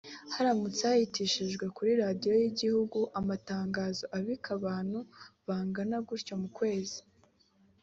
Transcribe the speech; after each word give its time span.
haramutse 0.33 0.81
hahitishijwe 0.89 1.65
kuri 1.75 1.91
Radio 2.03 2.31
y’ 2.41 2.45
igihugu 2.51 2.99
amatangazo 3.19 4.03
abika 4.17 4.49
abantu 4.59 4.99
bangana 5.47 5.95
batyo 6.07 6.35
mu 6.41 6.49
kwezi 6.57 6.99